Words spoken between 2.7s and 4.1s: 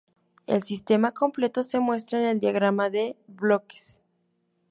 de bloques.